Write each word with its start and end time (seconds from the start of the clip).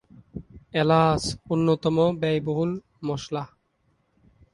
এলাচ 0.73 1.21
অন্যতম 1.51 1.97
ব্যয়বহুল 2.21 2.71
মশলা। 3.07 3.43